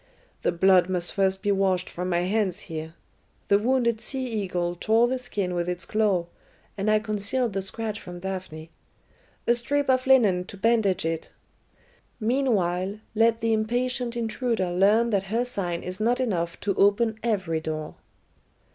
[0.41, 2.95] The blood must first be washed from my hands here.
[3.49, 6.25] The wounded sea eagle tore the skin with its claw,
[6.75, 8.71] and I concealed the scratch from Daphne.
[9.45, 11.31] A strip of linen to bandage it!
[12.19, 17.59] Meanwhile, let the impatient intruder learn that her sign is not enough to open every
[17.61, 17.93] door."